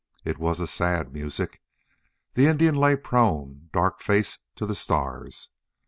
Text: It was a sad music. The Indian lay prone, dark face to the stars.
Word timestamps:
It 0.25 0.39
was 0.39 0.59
a 0.59 0.65
sad 0.65 1.13
music. 1.13 1.61
The 2.33 2.47
Indian 2.47 2.73
lay 2.73 2.95
prone, 2.95 3.69
dark 3.71 3.99
face 4.01 4.39
to 4.55 4.65
the 4.65 4.73
stars. 4.73 5.49